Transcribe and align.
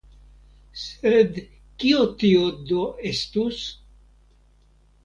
Sed 0.83 1.37
kio 1.83 2.09
tio 2.25 2.49
do 2.73 2.83
estus? 3.13 3.63